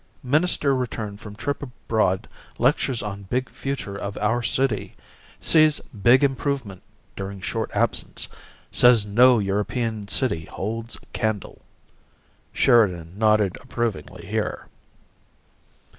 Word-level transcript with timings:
"Minister 0.23 0.73
Returned 0.75 1.19
from 1.19 1.35
Trip 1.35 1.61
Abroad 1.61 2.27
Lectures 2.57 3.03
on 3.03 3.21
Big 3.29 3.51
Future 3.51 3.95
of 3.95 4.17
Our 4.17 4.41
City. 4.41 4.95
Sees 5.39 5.79
Big 5.81 6.23
Improvement 6.23 6.81
during 7.15 7.39
Short 7.39 7.69
Absence. 7.75 8.27
Says 8.71 9.05
No 9.05 9.37
European 9.37 10.07
City 10.07 10.45
Holds 10.45 10.97
Candle." 11.13 11.61
(Sheridan 12.51 13.19
nodded 13.19 13.59
approvingly 13.61 14.25
here.) 14.25 14.67